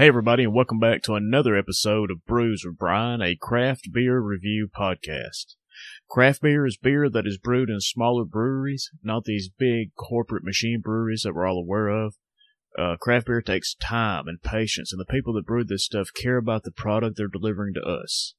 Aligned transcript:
Hey, 0.00 0.08
everybody, 0.08 0.44
and 0.44 0.54
welcome 0.54 0.78
back 0.78 1.02
to 1.02 1.14
another 1.14 1.54
episode 1.54 2.10
of 2.10 2.24
Brews 2.24 2.62
with 2.64 2.78
Brian, 2.78 3.20
a 3.20 3.36
craft 3.36 3.92
beer 3.92 4.18
review 4.18 4.66
podcast. 4.74 5.56
Craft 6.08 6.40
beer 6.40 6.64
is 6.64 6.78
beer 6.78 7.10
that 7.10 7.26
is 7.26 7.36
brewed 7.36 7.68
in 7.68 7.80
smaller 7.80 8.24
breweries, 8.24 8.88
not 9.02 9.24
these 9.24 9.50
big 9.50 9.94
corporate 9.96 10.42
machine 10.42 10.80
breweries 10.82 11.20
that 11.24 11.34
we're 11.34 11.46
all 11.46 11.58
aware 11.58 11.88
of. 11.88 12.14
Uh, 12.78 12.96
craft 12.98 13.26
beer 13.26 13.42
takes 13.42 13.74
time 13.74 14.26
and 14.26 14.40
patience, 14.40 14.90
and 14.90 14.98
the 14.98 15.04
people 15.04 15.34
that 15.34 15.44
brew 15.44 15.64
this 15.64 15.84
stuff 15.84 16.08
care 16.14 16.38
about 16.38 16.62
the 16.62 16.72
product 16.72 17.18
they're 17.18 17.28
delivering 17.28 17.74
to 17.74 17.82
us. 17.82 18.34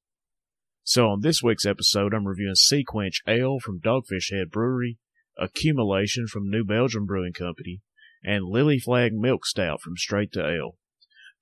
So 0.84 1.09
on 1.09 1.21
this 1.21 1.43
week's 1.43 1.68
episode, 1.68 2.16
I'm 2.16 2.25
reviewing 2.25 2.55
Sea 2.55 2.84
Quench 2.84 3.21
Ale 3.28 3.59
from 3.59 3.79
Dogfish 3.79 4.32
Head 4.32 4.50
Brewery, 4.50 4.98
Accumulation 5.37 6.25
from 6.25 6.50
New 6.50 6.65
Belgium 6.65 7.06
Brewing 7.06 7.34
Company, 7.34 7.82
and 8.23 8.46
Lily 8.46 8.79
Flag 8.79 9.14
Milk 9.14 9.46
Stout 9.46 9.79
from 9.82 9.96
Straight 9.96 10.32
to 10.32 10.43
Ale. 10.43 10.78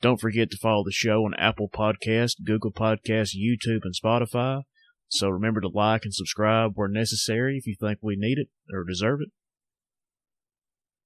Don't 0.02 0.20
forget 0.20 0.50
to 0.52 0.58
follow 0.58 0.84
the 0.86 0.92
show 0.92 1.26
on 1.26 1.34
Apple 1.38 1.70
Podcast, 1.70 2.44
Google 2.46 2.72
Podcast, 2.72 3.36
YouTube, 3.36 3.82
and 3.84 3.94
Spotify. 3.94 4.64
So 5.10 5.28
remember 5.30 5.60
to 5.62 5.68
like 5.68 6.06
and 6.06 6.14
subscribe 6.14 6.72
where 6.76 6.88
necessary 6.88 7.58
if 7.58 7.68
you 7.68 7.76
think 7.80 8.00
we 8.02 8.16
need 8.16 8.38
it 8.38 8.48
or 8.74 8.84
deserve 8.84 9.20
it. 9.22 9.30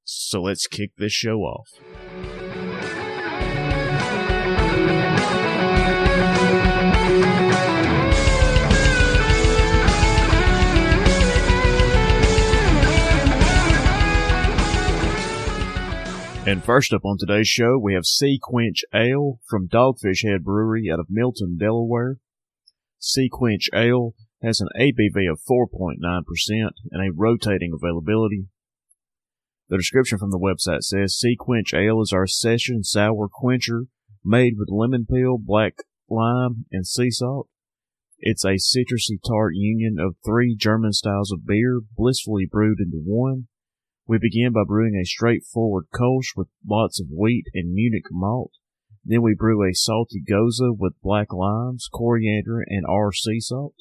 So 0.03 0.43
let's 0.43 0.67
kick 0.67 0.91
this 0.97 1.13
show 1.13 1.39
off. 1.39 1.69
And 16.53 16.63
first 16.63 16.93
up 16.93 17.03
on 17.03 17.17
today's 17.17 17.47
show, 17.47 17.79
we 17.79 17.95
have 17.95 18.05
Sea 18.05 18.37
Quench 18.39 18.85
Ale 18.93 19.39
from 19.49 19.67
Dogfish 19.67 20.23
Head 20.23 20.43
Brewery 20.43 20.87
out 20.87 20.99
of 20.99 21.07
Milton, 21.09 21.57
Delaware. 21.59 22.17
Sea 22.99 23.27
Quench 23.27 23.71
Ale 23.73 24.13
has 24.43 24.61
an 24.61 24.67
ABV 24.79 25.31
of 25.31 25.39
4.9% 25.49 25.97
and 26.91 27.01
a 27.01 27.11
rotating 27.11 27.73
availability. 27.73 28.45
The 29.67 29.77
description 29.77 30.19
from 30.19 30.29
the 30.29 30.37
website 30.37 30.83
says 30.83 31.17
Sea 31.17 31.35
Quench 31.35 31.73
Ale 31.73 32.03
is 32.03 32.13
our 32.13 32.27
session 32.27 32.83
sour 32.83 33.27
quencher 33.33 33.85
made 34.23 34.53
with 34.55 34.69
lemon 34.69 35.07
peel, 35.09 35.39
black 35.39 35.77
lime, 36.07 36.65
and 36.71 36.85
sea 36.85 37.09
salt. 37.09 37.47
It's 38.19 38.45
a 38.45 38.59
citrusy 38.59 39.17
tart 39.27 39.53
union 39.55 39.97
of 39.99 40.17
three 40.23 40.55
German 40.55 40.93
styles 40.93 41.31
of 41.31 41.47
beer 41.47 41.81
blissfully 41.97 42.45
brewed 42.45 42.77
into 42.79 43.01
one. 43.03 43.47
We 44.05 44.17
begin 44.19 44.51
by 44.51 44.63
brewing 44.67 44.95
a 44.95 45.05
straightforward 45.05 45.85
Kolsch 45.93 46.35
with 46.35 46.49
lots 46.67 46.99
of 46.99 47.07
wheat 47.09 47.45
and 47.53 47.73
Munich 47.73 48.05
malt. 48.11 48.51
Then 49.05 49.21
we 49.21 49.33
brew 49.33 49.63
a 49.63 49.73
salty 49.73 50.21
Gose 50.21 50.77
with 50.77 50.99
black 51.01 51.31
limes, 51.31 51.87
coriander, 51.91 52.63
and 52.67 52.85
R 52.87 53.13
sea 53.13 53.39
salt. 53.39 53.75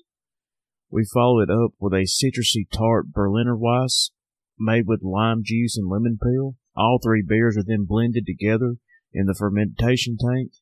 We 0.90 1.04
follow 1.12 1.40
it 1.40 1.50
up 1.50 1.72
with 1.80 1.92
a 1.92 2.06
citrusy 2.06 2.66
tart 2.70 3.12
Berliner 3.12 3.56
Weiss 3.56 4.10
made 4.58 4.86
with 4.86 5.02
lime 5.02 5.42
juice 5.44 5.76
and 5.76 5.88
lemon 5.88 6.18
peel. 6.22 6.56
All 6.76 7.00
three 7.02 7.24
beers 7.26 7.56
are 7.56 7.64
then 7.66 7.84
blended 7.86 8.26
together 8.26 8.76
in 9.12 9.26
the 9.26 9.34
fermentation 9.34 10.16
tank 10.18 10.52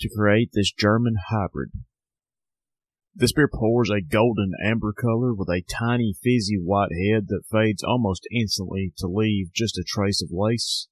to 0.00 0.08
create 0.14 0.50
this 0.52 0.72
German 0.72 1.16
hybrid. 1.28 1.70
This 3.18 3.32
beer 3.32 3.50
pours 3.52 3.90
a 3.90 4.00
golden 4.00 4.52
amber 4.64 4.92
color 4.92 5.34
with 5.34 5.48
a 5.48 5.64
tiny 5.68 6.14
fizzy 6.22 6.56
white 6.56 6.92
head 6.92 7.26
that 7.26 7.48
fades 7.50 7.82
almost 7.82 8.28
instantly 8.30 8.92
to 8.98 9.08
leave 9.08 9.52
just 9.52 9.76
a 9.76 9.82
trace 9.84 10.22
of 10.22 10.30
lace. 10.30 10.86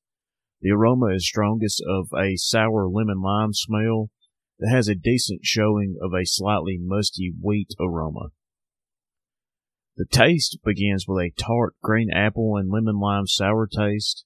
The 0.61 0.73
aroma 0.73 1.15
is 1.15 1.25
strongest 1.25 1.81
of 1.89 2.09
a 2.19 2.35
sour 2.35 2.89
lemon 2.89 3.23
lime 3.23 3.53
smell 3.53 4.11
that 4.59 4.73
has 4.73 4.89
a 4.89 4.97
decent 4.97 5.43
showing 5.45 5.99
of 6.03 6.15
a 6.15 6.27
slightly 6.27 6.79
musty 6.83 7.33
wheat 7.41 7.71
aroma. 7.79 8.31
The 9.97 10.07
taste 10.11 10.59
begins 10.65 11.05
with 11.07 11.25
a 11.25 11.41
tart 11.41 11.77
green 11.81 12.11
apple 12.13 12.57
and 12.57 12.73
lemon 12.73 12.99
lime 12.99 13.29
sour 13.29 13.69
taste 13.69 14.25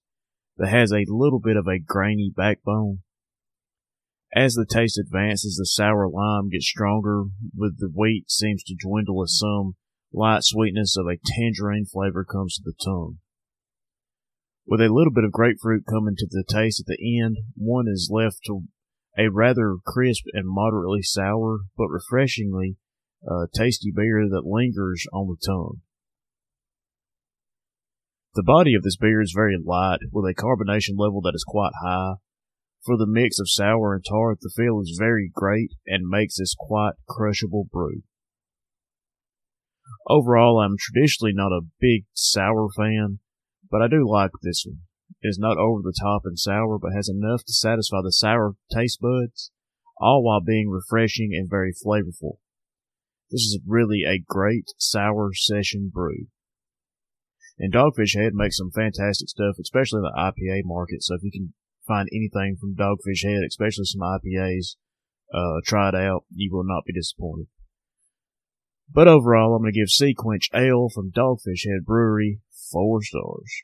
that 0.57 0.71
has 0.71 0.91
a 0.91 1.05
little 1.07 1.39
bit 1.39 1.59
of 1.59 1.67
a 1.67 1.79
grainy 1.79 2.33
backbone. 2.35 3.03
As 4.35 4.55
the 4.55 4.67
taste 4.67 4.99
advances, 4.99 5.57
the 5.57 5.67
sour 5.67 6.09
lime 6.09 6.51
gets 6.51 6.69
stronger, 6.69 7.25
with 7.57 7.79
the 7.79 7.91
wheat 7.93 8.31
seems 8.31 8.63
to 8.65 8.77
dwindle 8.81 9.23
as 9.23 9.37
some 9.37 9.75
light 10.13 10.45
sweetness 10.45 10.97
of 10.97 11.07
a 11.07 11.19
tangerine 11.25 11.85
flavor 11.85 12.25
comes 12.25 12.57
to 12.57 12.63
the 12.65 12.75
tongue. 12.85 13.19
With 14.67 14.81
a 14.81 14.93
little 14.93 15.13
bit 15.13 15.25
of 15.25 15.33
grapefruit 15.33 15.85
coming 15.89 16.15
to 16.17 16.29
the 16.31 16.45
taste 16.49 16.81
at 16.81 16.87
the 16.87 17.21
end, 17.21 17.39
one 17.57 17.87
is 17.89 18.09
left 18.13 18.39
to 18.47 18.63
a 19.19 19.29
rather 19.29 19.77
crisp 19.85 20.25
and 20.33 20.45
moderately 20.47 21.03
sour, 21.03 21.61
but 21.77 21.89
refreshingly 21.89 22.77
uh, 23.29 23.47
tasty 23.53 23.93
beer 23.95 24.29
that 24.31 24.47
lingers 24.47 25.07
on 25.13 25.27
the 25.27 25.37
tongue. 25.45 25.81
The 28.35 28.45
body 28.45 28.75
of 28.75 28.85
this 28.85 28.97
beer 28.97 29.21
is 29.21 29.33
very 29.35 29.57
light, 29.61 29.99
with 30.13 30.25
a 30.25 30.41
carbonation 30.41 30.97
level 30.97 31.21
that 31.23 31.35
is 31.35 31.45
quite 31.45 31.73
high, 31.83 32.15
for 32.85 32.97
the 32.97 33.07
mix 33.07 33.39
of 33.39 33.51
sour 33.51 33.95
and 33.95 34.05
tart, 34.09 34.39
the 34.41 34.53
feel 34.55 34.81
is 34.81 34.97
very 34.99 35.31
great 35.33 35.73
and 35.87 36.09
makes 36.09 36.39
this 36.39 36.55
quite 36.59 36.95
crushable 37.09 37.67
brew. 37.71 38.03
Overall, 40.09 40.61
I'm 40.61 40.77
traditionally 40.79 41.33
not 41.35 41.53
a 41.53 41.67
big 41.79 42.05
sour 42.15 42.69
fan, 42.77 43.19
but 43.71 43.83
I 43.83 43.89
do 43.89 44.09
like 44.09 44.31
this 44.43 44.65
one. 44.67 44.81
It 45.23 45.29
is 45.29 45.39
not 45.39 45.59
over 45.59 45.83
the 45.83 45.95
top 46.01 46.23
and 46.25 46.39
sour, 46.39 46.79
but 46.79 46.93
has 46.95 47.09
enough 47.09 47.45
to 47.45 47.53
satisfy 47.53 47.99
the 48.03 48.13
sour 48.13 48.55
taste 48.75 49.01
buds, 49.01 49.51
all 49.99 50.23
while 50.25 50.41
being 50.41 50.71
refreshing 50.71 51.31
and 51.35 51.49
very 51.51 51.73
flavorful. 51.73 52.39
This 53.31 53.43
is 53.43 53.61
really 53.67 54.03
a 54.07 54.19
great 54.19 54.71
sour 54.79 55.31
session 55.35 55.91
brew. 55.93 56.27
And 57.59 57.73
Dogfish 57.73 58.17
Head 58.17 58.33
makes 58.33 58.57
some 58.57 58.71
fantastic 58.71 59.29
stuff, 59.29 59.57
especially 59.61 59.99
in 59.99 60.05
the 60.05 60.19
IPA 60.19 60.63
market. 60.65 61.03
So 61.03 61.15
if 61.15 61.23
you 61.23 61.31
can 61.31 61.53
find 61.87 62.09
anything 62.13 62.57
from 62.61 62.75
Dogfish 62.75 63.25
Head, 63.25 63.43
especially 63.47 63.85
some 63.85 64.01
IPAs, 64.01 64.77
uh, 65.33 65.61
try 65.65 65.89
it 65.89 65.95
out. 65.95 66.25
You 66.35 66.51
will 66.53 66.65
not 66.65 66.85
be 66.85 66.93
disappointed. 66.93 67.47
But 68.93 69.09
overall, 69.09 69.55
I'm 69.55 69.63
going 69.63 69.73
to 69.73 69.79
give 69.79 69.89
Sea 69.89 70.15
Quench 70.17 70.49
Ale 70.53 70.89
from 70.93 71.13
Dogfish 71.13 71.67
Head 71.67 71.85
Brewery 71.85 72.41
four 72.71 73.03
stars. 73.03 73.63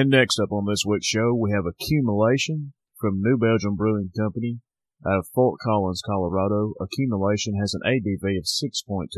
And 0.00 0.08
next 0.08 0.40
up 0.40 0.50
on 0.50 0.64
this 0.64 0.82
week's 0.86 1.08
show, 1.08 1.34
we 1.34 1.52
have 1.52 1.66
Accumulation 1.68 2.72
from 2.98 3.20
New 3.20 3.36
Belgium 3.36 3.76
Brewing 3.76 4.08
Company 4.16 4.60
out 5.06 5.18
of 5.18 5.26
Fort 5.34 5.60
Collins, 5.62 6.00
Colorado. 6.00 6.72
Accumulation 6.80 7.52
has 7.60 7.74
an 7.74 7.82
ABV 7.84 8.38
of 8.38 8.44
6.2% 8.44 9.08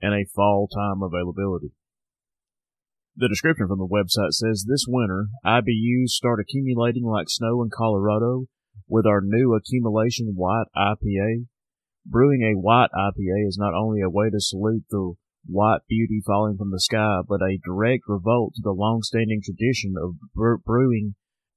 and 0.00 0.14
a 0.14 0.30
fall 0.32 0.68
time 0.68 1.02
availability. 1.02 1.72
The 3.16 3.28
description 3.28 3.66
from 3.66 3.80
the 3.80 3.90
website 3.90 4.30
says 4.30 4.64
this 4.64 4.86
winter, 4.86 5.26
IBUs 5.44 6.10
start 6.10 6.38
accumulating 6.38 7.02
like 7.02 7.26
snow 7.28 7.60
in 7.60 7.70
Colorado 7.76 8.44
with 8.86 9.06
our 9.06 9.22
new 9.24 9.56
Accumulation 9.56 10.34
White 10.36 10.70
IPA. 10.76 11.46
Brewing 12.06 12.42
a 12.42 12.60
white 12.60 12.90
IPA 12.94 13.48
is 13.48 13.58
not 13.58 13.74
only 13.74 14.02
a 14.02 14.08
way 14.08 14.30
to 14.30 14.38
salute 14.38 14.84
the 14.88 15.14
white 15.46 15.80
beauty 15.88 16.22
falling 16.24 16.56
from 16.56 16.70
the 16.70 16.80
sky, 16.80 17.20
but 17.28 17.40
a 17.42 17.58
direct 17.64 18.04
revolt 18.06 18.54
to 18.54 18.62
the 18.62 18.72
long-standing 18.72 19.40
tradition 19.44 19.94
of 20.00 20.16
brewing 20.64 21.14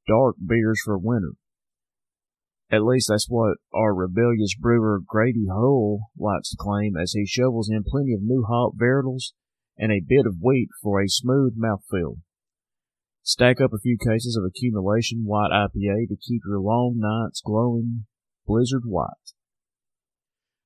dark 0.08 0.36
beers 0.46 0.82
for 0.84 0.98
winter. 0.98 1.34
At 2.70 2.84
least 2.84 3.08
that's 3.10 3.28
what 3.30 3.58
our 3.74 3.96
rebellious 3.96 4.54
brewer 4.60 5.00
Grady 5.06 5.46
Hull 5.50 6.10
likes 6.18 6.50
to 6.50 6.58
claim 6.60 6.98
as 6.98 7.14
he 7.14 7.26
shovels 7.26 7.70
in 7.70 7.84
plenty 7.84 8.14
of 8.14 8.22
new 8.22 8.44
hop 8.48 8.74
varietals 8.76 9.32
and 9.78 9.92
a 9.92 10.04
bit 10.06 10.26
of 10.26 10.42
wheat 10.42 10.70
for 10.82 11.02
a 11.02 11.08
smooth 11.08 11.54
mouthfeel. 11.58 12.18
Stack 13.24 13.62
up 13.62 13.72
a 13.74 13.80
few 13.80 13.98
cases 13.98 14.38
of 14.38 14.46
accumulation 14.46 15.24
white 15.24 15.52
IPA 15.52 16.10
to 16.10 16.18
keep 16.18 16.42
your 16.46 16.60
long 16.60 16.96
nights 16.98 17.42
glowing 17.46 18.06
blizzard 18.46 18.84
white. 18.86 19.34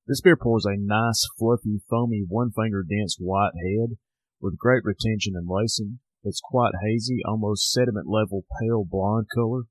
This 0.06 0.20
beer 0.20 0.36
pours 0.36 0.66
a 0.66 0.76
nice, 0.76 1.28
fluffy, 1.38 1.80
foamy, 1.88 2.24
one 2.28 2.50
finger 2.50 2.82
dense 2.82 3.16
white 3.20 3.54
head 3.54 3.98
with 4.40 4.58
great 4.58 4.82
retention 4.84 5.34
and 5.36 5.48
lacing. 5.48 6.00
It's 6.24 6.40
quite 6.42 6.72
hazy, 6.82 7.20
almost 7.24 7.70
sediment 7.70 8.08
level 8.08 8.44
pale 8.60 8.84
blonde 8.84 9.26
color. 9.34 9.62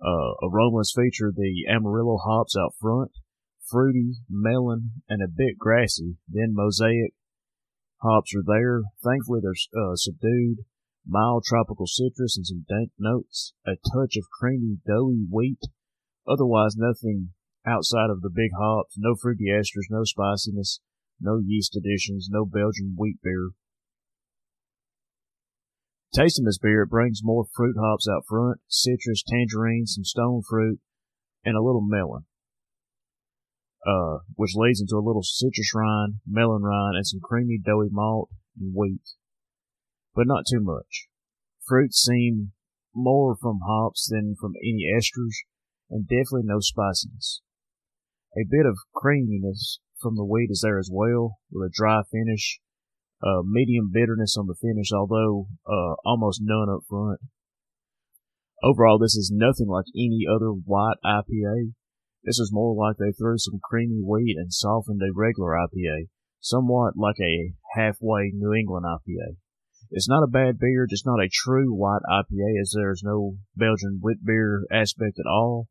Uh, 0.00 0.34
aromas 0.42 0.92
feature 0.94 1.32
the 1.34 1.64
Amarillo 1.68 2.18
hops 2.18 2.56
out 2.56 2.74
front, 2.80 3.12
fruity, 3.70 4.14
melon, 4.28 5.02
and 5.08 5.22
a 5.22 5.28
bit 5.28 5.56
grassy. 5.56 6.16
Then 6.28 6.54
mosaic 6.54 7.14
hops 8.02 8.34
are 8.34 8.44
there. 8.44 8.82
Thankfully, 9.04 9.40
they're 9.40 9.82
uh, 9.82 9.94
subdued. 9.94 10.64
Mild 11.06 11.44
tropical 11.44 11.86
citrus 11.86 12.36
and 12.36 12.46
some 12.46 12.64
dank 12.68 12.90
notes. 12.98 13.54
A 13.66 13.72
touch 13.94 14.16
of 14.16 14.30
creamy, 14.38 14.78
doughy 14.86 15.26
wheat. 15.30 15.60
Otherwise, 16.28 16.74
nothing 16.76 17.30
outside 17.66 18.10
of 18.10 18.22
the 18.22 18.30
big 18.30 18.50
hops. 18.58 18.94
No 18.96 19.14
fruity 19.14 19.46
esters, 19.52 19.90
no 19.90 20.04
spiciness, 20.04 20.80
no 21.20 21.40
yeast 21.44 21.76
additions, 21.76 22.28
no 22.30 22.44
Belgian 22.44 22.94
wheat 22.96 23.18
beer. 23.22 23.50
Tasting 26.14 26.44
this 26.44 26.58
beer, 26.58 26.82
it 26.82 26.90
brings 26.90 27.20
more 27.22 27.46
fruit 27.54 27.76
hops 27.78 28.06
out 28.06 28.24
front, 28.28 28.60
citrus, 28.68 29.22
tangerine, 29.26 29.86
some 29.86 30.04
stone 30.04 30.42
fruit, 30.46 30.78
and 31.44 31.56
a 31.56 31.62
little 31.62 31.80
melon. 31.80 32.26
Uh, 33.86 34.18
which 34.36 34.54
leads 34.54 34.80
into 34.80 34.96
a 34.96 35.04
little 35.04 35.22
citrus 35.22 35.72
rind, 35.74 36.16
melon 36.26 36.62
rind, 36.62 36.96
and 36.96 37.06
some 37.06 37.18
creamy 37.20 37.58
doughy 37.58 37.88
malt 37.90 38.28
and 38.60 38.74
wheat. 38.74 39.00
But 40.14 40.26
not 40.26 40.44
too 40.48 40.60
much. 40.60 41.08
Fruits 41.66 42.00
seem 42.00 42.52
more 42.94 43.34
from 43.34 43.60
hops 43.66 44.06
than 44.08 44.36
from 44.38 44.52
any 44.62 44.84
esters, 44.94 45.34
and 45.90 46.06
definitely 46.06 46.42
no 46.44 46.60
spiciness. 46.60 47.40
A 48.36 48.48
bit 48.48 48.64
of 48.64 48.78
creaminess 48.94 49.80
from 50.00 50.16
the 50.16 50.24
wheat 50.24 50.48
is 50.50 50.62
there 50.62 50.78
as 50.78 50.90
well, 50.90 51.36
with 51.50 51.68
a 51.68 51.72
dry 51.72 52.02
finish 52.10 52.60
uh, 53.22 53.42
medium 53.44 53.90
bitterness 53.92 54.36
on 54.38 54.46
the 54.46 54.56
finish, 54.60 54.90
although 54.92 55.46
uh, 55.66 55.94
almost 56.04 56.40
none 56.42 56.68
up 56.68 56.82
front. 56.88 57.20
Overall, 58.62 58.98
this 58.98 59.14
is 59.14 59.32
nothing 59.34 59.68
like 59.68 59.86
any 59.94 60.24
other 60.28 60.50
white 60.50 60.96
IPA. 61.04 61.72
This 62.24 62.38
is 62.38 62.50
more 62.52 62.74
like 62.74 62.96
they 62.96 63.12
threw 63.12 63.36
some 63.36 63.60
creamy 63.62 64.00
wheat 64.00 64.36
and 64.38 64.52
softened 64.52 65.02
a 65.02 65.12
regular 65.14 65.50
IPA, 65.50 66.08
somewhat 66.40 66.94
like 66.96 67.20
a 67.20 67.52
halfway 67.74 68.30
New 68.32 68.54
England 68.54 68.86
IPA. 68.86 69.36
It's 69.90 70.08
not 70.08 70.22
a 70.22 70.30
bad 70.30 70.58
beer, 70.58 70.86
just 70.88 71.04
not 71.04 71.22
a 71.22 71.28
true 71.30 71.74
white 71.74 72.02
IPA, 72.08 72.60
as 72.60 72.72
there's 72.74 73.02
no 73.04 73.36
Belgian 73.56 74.00
wit 74.02 74.24
beer 74.24 74.64
aspect 74.72 75.18
at 75.18 75.28
all. 75.28 75.68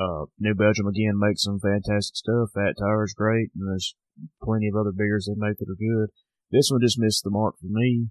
Uh, 0.00 0.24
New 0.38 0.54
Belgium 0.54 0.86
again 0.86 1.20
makes 1.20 1.42
some 1.42 1.60
fantastic 1.60 2.16
stuff. 2.16 2.48
Fat 2.54 2.80
Tire's 2.80 3.12
great, 3.12 3.50
and 3.54 3.68
there's 3.68 3.94
plenty 4.42 4.68
of 4.68 4.74
other 4.74 4.92
beers 4.96 5.28
they 5.28 5.36
make 5.36 5.58
that 5.58 5.68
are 5.68 5.76
good. 5.76 6.08
This 6.50 6.70
one 6.72 6.80
just 6.80 6.98
missed 6.98 7.22
the 7.22 7.30
mark 7.30 7.56
for 7.60 7.68
me. 7.68 8.08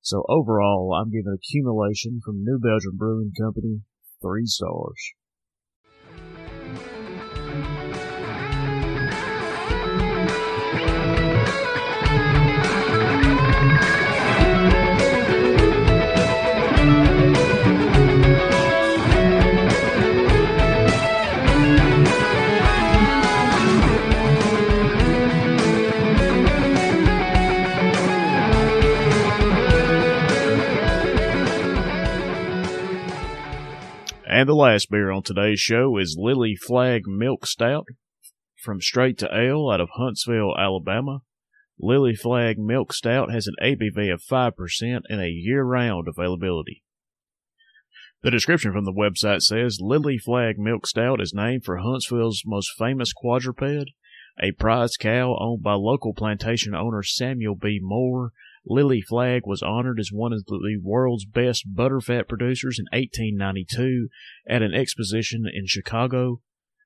So 0.00 0.24
overall, 0.28 0.98
I'm 0.98 1.10
giving 1.10 1.32
accumulation 1.32 2.20
from 2.24 2.42
New 2.42 2.58
Belgium 2.58 2.96
Brewing 2.96 3.32
Company 3.38 3.82
three 4.20 4.46
stars. 4.46 4.98
And 34.38 34.48
the 34.48 34.54
last 34.54 34.88
beer 34.88 35.10
on 35.10 35.24
today's 35.24 35.58
show 35.58 35.96
is 35.98 36.16
Lily 36.16 36.54
Flag 36.54 37.08
Milk 37.08 37.44
Stout 37.44 37.88
from 38.62 38.80
Straight 38.80 39.18
to 39.18 39.36
Ale 39.36 39.68
out 39.68 39.80
of 39.80 39.88
Huntsville, 39.94 40.54
Alabama. 40.56 41.22
Lily 41.76 42.14
Flag 42.14 42.56
Milk 42.56 42.92
Stout 42.92 43.32
has 43.32 43.48
an 43.48 43.56
ABV 43.60 44.12
of 44.12 44.22
5% 44.22 45.00
and 45.08 45.20
a 45.20 45.28
year 45.28 45.64
round 45.64 46.06
availability. 46.06 46.84
The 48.22 48.30
description 48.30 48.72
from 48.72 48.84
the 48.84 48.92
website 48.92 49.42
says 49.42 49.80
Lily 49.80 50.18
Flag 50.18 50.56
Milk 50.56 50.86
Stout 50.86 51.20
is 51.20 51.34
named 51.34 51.64
for 51.64 51.78
Huntsville's 51.78 52.44
most 52.46 52.70
famous 52.78 53.12
quadruped, 53.12 53.90
a 54.40 54.52
prized 54.52 55.00
cow 55.00 55.36
owned 55.40 55.64
by 55.64 55.74
local 55.74 56.14
plantation 56.14 56.76
owner 56.76 57.02
Samuel 57.02 57.56
B. 57.56 57.80
Moore 57.82 58.30
Lily 58.66 59.00
Flag 59.00 59.42
was 59.44 59.62
honored 59.62 59.98
as 59.98 60.10
one 60.12 60.32
of 60.32 60.44
the 60.44 60.78
world's 60.82 61.24
best 61.24 61.74
butterfat 61.74 62.28
producers 62.28 62.78
in 62.78 62.86
1892 62.92 64.08
at 64.48 64.62
an 64.62 64.74
exposition 64.74 65.44
in 65.52 65.66
Chicago. 65.66 66.40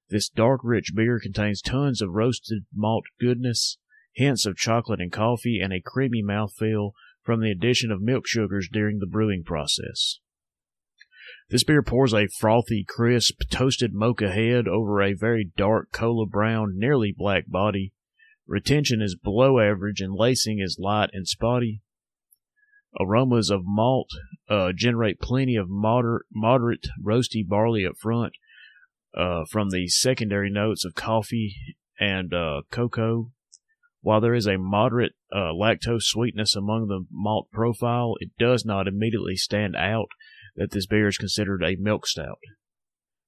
This 0.09 0.29
dark, 0.29 0.61
rich 0.63 0.93
beer 0.95 1.19
contains 1.21 1.63
tons 1.63 2.03
of 2.03 2.11
roasted 2.11 2.67
malt 2.75 3.05
goodness, 3.19 3.79
hints 4.15 4.45
of 4.45 4.57
chocolate 4.57 5.01
and 5.01 5.11
coffee, 5.11 5.59
and 5.59 5.73
a 5.73 5.81
creamy 5.81 6.23
mouthfeel 6.23 6.93
from 7.23 7.41
the 7.41 7.51
addition 7.51 7.91
of 7.91 8.03
milk 8.03 8.27
sugars 8.27 8.69
during 8.71 8.99
the 8.99 9.07
brewing 9.07 9.43
process. 9.45 10.19
This 11.49 11.65
beer 11.65 11.83
pours 11.83 12.13
a 12.13 12.29
frothy, 12.29 12.85
crisp, 12.87 13.43
toasted 13.51 13.93
mocha 13.93 14.31
head 14.31 14.67
over 14.67 15.03
a 15.03 15.13
very 15.13 15.51
dark 15.57 15.93
cola 15.93 16.27
brown, 16.27 16.79
nearly 16.79 17.15
black 17.17 17.45
body. 17.47 17.93
Retention 18.47 19.01
is 19.01 19.17
below 19.17 19.61
average 19.61 20.01
and 20.01 20.15
lacing 20.15 20.59
is 20.61 20.79
light 20.79 21.11
and 21.13 21.27
spotty. 21.27 21.83
Aromas 23.01 23.51
of 23.51 23.63
malt 23.65 24.11
uh, 24.49 24.73
generate 24.75 25.21
plenty 25.21 25.57
of 25.57 25.69
moderate, 25.69 26.27
moderate 26.35 26.87
roasty 27.03 27.47
barley 27.47 27.87
up 27.87 27.97
front 27.97 28.35
uh, 29.17 29.45
from 29.51 29.71
the 29.71 29.89
secondary 29.89 30.51
notes 30.51 30.85
of 30.85 30.95
coffee 30.95 31.57
and 31.99 32.35
uh, 32.35 32.63
cocoa. 32.71 33.31
While 34.01 34.21
there 34.21 34.35
is 34.35 34.49
a 34.49 34.59
moderate 34.59 35.13
uh, 35.33 35.53
lactose 35.53 36.03
sweetness 36.03 36.57
among 36.57 36.89
the 36.89 37.07
malt 37.11 37.49
profile, 37.53 38.15
it 38.19 38.33
does 38.39 38.65
not 38.65 38.89
immediately 38.89 39.37
stand 39.37 39.77
out 39.77 40.09
that 40.57 40.73
this 40.73 40.87
beer 40.87 41.07
is 41.07 41.17
considered 41.17 41.63
a 41.63 41.77
milk 41.79 42.07
stout. 42.07 42.41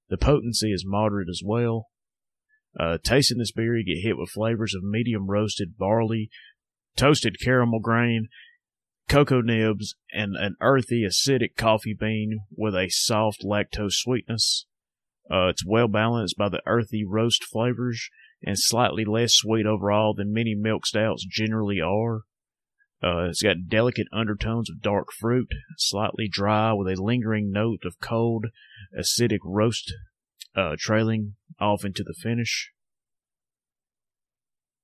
The 0.09 0.17
potency 0.17 0.71
is 0.71 0.83
moderate 0.85 1.29
as 1.29 1.41
well, 1.43 1.87
uh, 2.79 2.97
tasting 3.03 3.37
this 3.37 3.51
beer, 3.51 3.77
you 3.77 3.85
get 3.85 4.07
hit 4.07 4.17
with 4.17 4.29
flavors 4.29 4.73
of 4.75 4.83
medium 4.83 5.27
roasted 5.27 5.77
barley, 5.77 6.29
toasted 6.95 7.37
caramel 7.41 7.79
grain, 7.79 8.27
cocoa 9.07 9.41
nibs, 9.41 9.95
and 10.11 10.35
an 10.35 10.55
earthy, 10.61 11.03
acidic 11.03 11.55
coffee 11.55 11.95
bean 11.97 12.39
with 12.55 12.75
a 12.75 12.89
soft 12.89 13.43
lactose 13.43 13.93
sweetness. 13.93 14.65
Uh, 15.31 15.47
it's 15.47 15.65
well 15.65 15.87
balanced 15.87 16.37
by 16.37 16.49
the 16.49 16.61
earthy 16.65 17.03
roast 17.05 17.43
flavors 17.43 18.09
and 18.43 18.59
slightly 18.59 19.05
less 19.05 19.33
sweet 19.33 19.65
overall 19.65 20.13
than 20.13 20.33
many 20.33 20.53
milk 20.53 20.85
stouts 20.85 21.25
generally 21.25 21.81
are. 21.81 22.21
Uh, 23.03 23.29
it's 23.29 23.41
got 23.41 23.67
delicate 23.67 24.07
undertones 24.13 24.69
of 24.69 24.81
dark 24.81 25.07
fruit, 25.11 25.49
slightly 25.77 26.27
dry 26.27 26.73
with 26.73 26.87
a 26.87 27.01
lingering 27.01 27.51
note 27.51 27.81
of 27.85 27.99
cold, 28.01 28.47
acidic 28.97 29.39
roast 29.43 29.93
uh, 30.55 30.75
trailing 30.77 31.35
off 31.59 31.83
into 31.83 32.03
the 32.03 32.15
finish. 32.21 32.71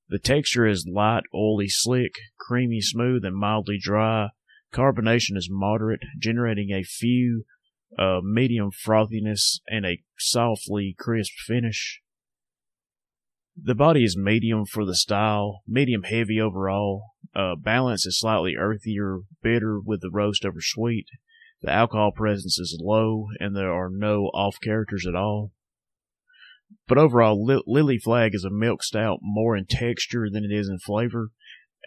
The 0.10 0.20
texture 0.20 0.68
is 0.68 0.90
light, 0.92 1.24
oily, 1.34 1.70
slick, 1.70 2.16
creamy, 2.38 2.82
smooth, 2.82 3.24
and 3.24 3.36
mildly 3.36 3.78
dry. 3.82 4.30
Carbonation 4.74 5.38
is 5.38 5.48
moderate, 5.50 6.02
generating 6.20 6.72
a 6.72 6.84
few 6.84 7.46
uh, 7.98 8.20
medium 8.24 8.72
frothiness 8.72 9.60
and 9.68 9.86
a 9.86 10.02
softly 10.18 10.96
crisp 10.98 11.34
finish. 11.46 12.02
The 13.62 13.76
body 13.76 14.04
is 14.04 14.18
medium 14.18 14.66
for 14.66 14.86
the 14.86 14.96
style, 14.96 15.62
medium 15.68 16.04
heavy 16.04 16.40
overall. 16.42 17.04
Uh, 17.36 17.56
balance 17.56 18.06
is 18.06 18.20
slightly 18.20 18.56
earthier, 18.56 19.20
bitter 19.42 19.80
with 19.80 20.02
the 20.02 20.10
roast 20.12 20.46
over 20.46 20.60
sweet. 20.60 21.08
The 21.62 21.72
alcohol 21.72 22.12
presence 22.12 22.58
is 22.60 22.80
low, 22.82 23.28
and 23.40 23.56
there 23.56 23.72
are 23.72 23.90
no 23.90 24.26
off 24.34 24.58
characters 24.62 25.06
at 25.08 25.16
all. 25.16 25.52
But 26.88 26.98
overall, 26.98 27.44
Lily 27.44 27.98
Flag 27.98 28.34
is 28.34 28.44
a 28.44 28.50
milk 28.50 28.84
stout 28.84 29.20
more 29.22 29.56
in 29.56 29.66
texture 29.66 30.30
than 30.30 30.44
it 30.44 30.52
is 30.52 30.70
in 30.70 30.80
flavor, 30.80 31.32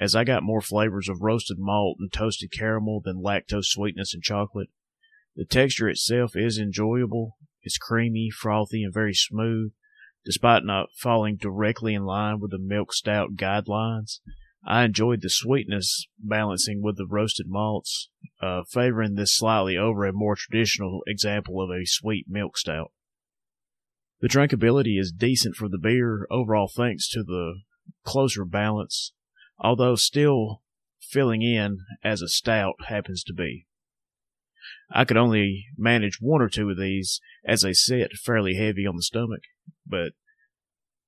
as 0.00 0.14
I 0.14 0.24
got 0.24 0.42
more 0.42 0.60
flavors 0.60 1.08
of 1.08 1.22
roasted 1.22 1.58
malt 1.58 1.96
and 2.00 2.12
toasted 2.12 2.50
caramel 2.52 3.00
than 3.04 3.22
lactose 3.22 3.66
sweetness 3.66 4.14
and 4.14 4.22
chocolate. 4.22 4.68
The 5.36 5.44
texture 5.44 5.88
itself 5.88 6.36
is 6.36 6.58
enjoyable. 6.58 7.36
It's 7.62 7.78
creamy, 7.78 8.30
frothy, 8.30 8.82
and 8.82 8.92
very 8.92 9.14
smooth, 9.14 9.72
despite 10.24 10.64
not 10.64 10.90
falling 10.96 11.36
directly 11.36 11.94
in 11.94 12.04
line 12.04 12.40
with 12.40 12.50
the 12.50 12.58
milk 12.58 12.92
stout 12.92 13.36
guidelines. 13.36 14.20
I 14.66 14.84
enjoyed 14.84 15.20
the 15.20 15.30
sweetness 15.30 16.06
balancing 16.18 16.82
with 16.82 16.96
the 16.96 17.06
roasted 17.06 17.46
malts, 17.48 18.08
uh, 18.40 18.62
favoring 18.70 19.14
this 19.14 19.36
slightly 19.36 19.76
over 19.76 20.06
a 20.06 20.12
more 20.12 20.36
traditional 20.36 21.02
example 21.06 21.60
of 21.60 21.70
a 21.70 21.84
sweet 21.84 22.26
milk 22.28 22.56
stout. 22.56 22.92
The 24.20 24.28
drinkability 24.28 24.98
is 24.98 25.12
decent 25.12 25.56
for 25.56 25.68
the 25.68 25.78
beer 25.78 26.26
overall 26.30 26.70
thanks 26.74 27.08
to 27.10 27.22
the 27.22 27.60
closer 28.04 28.44
balance, 28.44 29.12
although 29.58 29.96
still 29.96 30.62
filling 31.00 31.42
in 31.42 31.78
as 32.02 32.22
a 32.22 32.28
stout 32.28 32.74
happens 32.86 33.22
to 33.24 33.34
be. 33.34 33.66
I 34.90 35.04
could 35.04 35.16
only 35.16 35.66
manage 35.76 36.18
one 36.20 36.40
or 36.40 36.48
two 36.48 36.70
of 36.70 36.78
these 36.78 37.20
as 37.44 37.62
they 37.62 37.72
sit 37.72 38.12
fairly 38.12 38.54
heavy 38.54 38.86
on 38.86 38.96
the 38.96 39.02
stomach, 39.02 39.42
but 39.86 40.12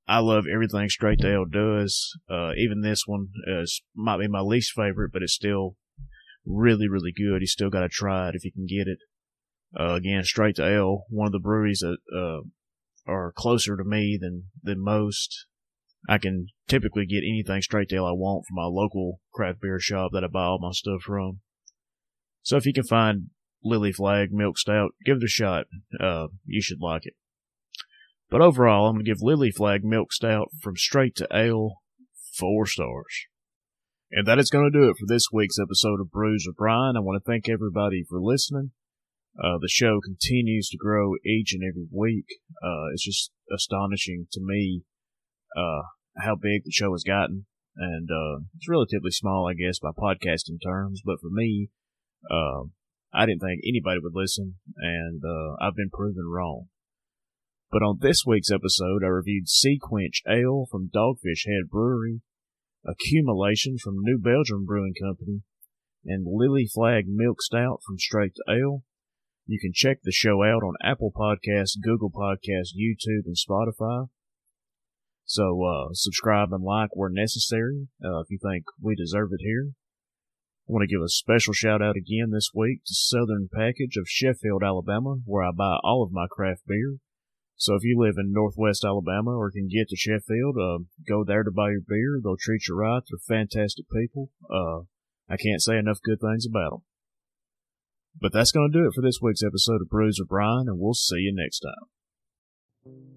I 0.09 0.19
love 0.19 0.45
everything 0.53 0.89
Straight 0.89 1.25
Ale 1.25 1.47
does. 1.47 2.17
Uh, 2.31 2.53
even 2.57 2.81
this 2.81 3.05
one 3.07 3.29
is, 3.47 3.83
might 3.95 4.19
be 4.19 4.29
my 4.29 4.41
least 4.41 4.73
favorite, 4.73 5.13
but 5.13 5.23
it's 5.23 5.33
still 5.33 5.77
really, 6.45 6.89
really 6.89 7.13
good. 7.13 7.41
You 7.41 7.47
still 7.47 7.71
got 7.71 7.81
to 7.81 7.89
try 7.89 8.29
it 8.29 8.35
if 8.35 8.45
you 8.45 8.53
can 8.53 8.67
get 8.67 8.87
it. 8.87 8.99
Uh, 9.79 9.95
again, 9.95 10.23
Straight 10.23 10.57
to 10.57 10.67
Ale, 10.67 11.05
one 11.09 11.27
of 11.27 11.33
the 11.33 11.41
breweries 11.41 11.81
that 11.81 11.97
uh, 12.17 12.47
are 13.07 13.33
closer 13.37 13.77
to 13.77 13.85
me 13.85 14.19
than 14.21 14.45
than 14.63 14.83
most. 14.83 15.47
I 16.09 16.19
can 16.19 16.47
typically 16.69 17.07
get 17.07 17.19
anything 17.19 17.63
straight 17.63 17.93
ale 17.93 18.07
I 18.07 18.13
want 18.13 18.47
from 18.47 18.57
my 18.57 18.67
local 18.67 19.21
craft 19.35 19.61
beer 19.61 19.81
shop 19.81 20.11
that 20.13 20.25
I 20.25 20.29
buy 20.29 20.45
all 20.45 20.59
my 20.61 20.71
stuff 20.73 21.03
from. 21.03 21.41
So 22.43 22.57
if 22.57 22.65
you 22.65 22.73
can 22.73 22.85
find 22.85 23.31
Lily 23.65 23.93
Flag 23.93 24.33
Milk 24.33 24.57
Stout, 24.57 24.93
give 25.05 25.17
it 25.17 25.25
a 25.25 25.29
shot. 25.29 25.67
Uh, 25.99 26.29
you 26.45 26.63
should 26.63 26.81
like 26.81 27.07
it. 27.07 27.15
But 28.31 28.41
overall, 28.41 28.87
I'm 28.87 28.97
going 28.97 29.05
to 29.05 29.11
give 29.11 29.21
Lily 29.21 29.51
Flag 29.51 29.85
Milk 29.85 30.13
Stout 30.13 30.49
from 30.61 30.77
Straight 30.77 31.17
to 31.17 31.29
Ale 31.33 31.75
four 32.39 32.67
stars. 32.67 33.27
And 34.13 34.27
that 34.27 34.39
is 34.39 34.51
going 34.51 34.71
to 34.71 34.79
do 34.79 34.89
it 34.89 34.97
for 34.99 35.07
this 35.07 35.29
week's 35.33 35.59
episode 35.59 36.01
of 36.01 36.11
Brews 36.11 36.45
with 36.47 36.57
Brian. 36.57 36.97
I 36.97 37.01
want 37.01 37.23
to 37.23 37.29
thank 37.29 37.49
everybody 37.49 38.05
for 38.09 38.21
listening. 38.21 38.71
Uh, 39.39 39.59
the 39.61 39.69
show 39.69 40.01
continues 40.01 40.69
to 40.71 40.79
grow 40.79 41.15
each 41.25 41.53
and 41.53 41.63
every 41.63 41.87
week. 41.93 42.27
Uh, 42.63 42.89
it's 42.93 43.05
just 43.05 43.33
astonishing 43.55 44.27
to 44.33 44.41
me, 44.43 44.83
uh, 45.57 45.83
how 46.19 46.35
big 46.35 46.65
the 46.65 46.71
show 46.71 46.93
has 46.93 47.05
gotten. 47.05 47.47
And, 47.77 48.09
uh, 48.11 48.45
it's 48.57 48.69
relatively 48.69 49.11
small, 49.11 49.47
I 49.47 49.55
guess, 49.55 49.79
by 49.79 49.91
podcasting 49.91 50.59
terms. 50.65 51.03
But 51.05 51.21
for 51.21 51.29
me, 51.31 51.69
uh, 52.31 52.65
I 53.13 53.27
didn't 53.27 53.41
think 53.41 53.61
anybody 53.67 54.01
would 54.03 54.15
listen, 54.15 54.57
and, 54.77 55.23
uh, 55.23 55.57
I've 55.61 55.77
been 55.77 55.91
proven 55.93 56.25
wrong. 56.27 56.69
But 57.71 57.83
on 57.83 57.99
this 58.01 58.25
week's 58.27 58.51
episode, 58.51 59.03
I 59.05 59.09
reviewed 59.09 59.49
Sea 59.49 59.79
Quench 59.81 60.23
Ale 60.27 60.67
from 60.71 60.89
Dogfish 60.89 61.47
Head 61.47 61.69
Brewery, 61.69 62.23
Accumulation 62.87 63.77
from 63.77 63.97
New 63.99 64.19
Belgium 64.19 64.65
Brewing 64.65 64.95
Company, 64.95 65.43
and 66.05 66.25
Lily 66.27 66.69
Flag 66.73 67.05
Milk 67.09 67.43
Stout 67.43 67.81
from 67.85 67.99
Straight 67.99 68.37
to 68.37 68.45
Ale. 68.49 68.85
You 69.47 69.61
can 69.61 69.73
check 69.73 69.99
the 70.03 70.13
show 70.13 70.43
out 70.43 70.65
on 70.65 70.75
Apple 70.83 71.13
Podcasts, 71.15 71.81
Google 71.81 72.11
Podcasts, 72.11 72.75
YouTube, 72.77 73.27
and 73.27 73.37
Spotify. 73.37 74.09
So 75.25 75.63
uh, 75.63 75.89
subscribe 75.93 76.53
and 76.53 76.65
like 76.65 76.91
where 76.95 77.11
necessary 77.11 77.89
uh, 78.05 78.21
if 78.21 78.31
you 78.31 78.39
think 78.43 78.65
we 78.81 78.97
deserve 78.97 79.31
it 79.33 79.41
here. 79.41 79.71
I 80.69 80.73
want 80.73 80.83
to 80.83 80.93
give 80.93 81.03
a 81.03 81.09
special 81.09 81.53
shout 81.53 81.81
out 81.81 81.95
again 81.97 82.31
this 82.33 82.51
week 82.53 82.81
to 82.87 82.95
Southern 82.95 83.49
Package 83.53 83.97
of 83.97 84.09
Sheffield, 84.09 84.65
Alabama, 84.65 85.19
where 85.25 85.45
I 85.45 85.53
buy 85.53 85.79
all 85.85 86.03
of 86.03 86.11
my 86.11 86.27
craft 86.29 86.63
beer. 86.67 86.97
So 87.55 87.75
if 87.75 87.85
you 87.85 87.97
live 87.99 88.17
in 88.19 88.33
Northwest 88.33 88.85
Alabama 88.85 89.31
or 89.31 89.53
can 89.53 89.69
get 89.69 89.89
to 89.91 89.97
Sheffield, 89.97 90.57
uh, 90.59 90.85
go 91.09 91.23
there 91.25 91.45
to 91.45 91.53
buy 91.53 91.71
your 91.71 91.83
beer. 91.87 92.19
They'll 92.23 92.37
treat 92.37 92.67
you 92.69 92.77
right. 92.77 93.03
They're 93.09 93.39
fantastic 93.39 93.87
people. 93.95 94.31
Uh, 94.51 94.87
I 95.29 95.37
can't 95.37 95.63
say 95.63 95.77
enough 95.77 95.99
good 96.05 96.21
things 96.21 96.47
about 96.47 96.71
them. 96.71 96.83
But 98.21 98.33
that's 98.33 98.53
going 98.53 98.71
to 98.71 98.79
do 98.79 98.87
it 98.87 98.93
for 98.95 99.03
this 99.03 99.21
week's 99.21 99.43
episode 99.43 99.83
of 99.83 99.91
with 100.19 100.29
Brian, 100.29 100.69
and 100.69 100.79
we'll 100.79 100.95
see 100.95 101.19
you 101.19 101.35
next 101.35 101.61
time. 101.61 103.16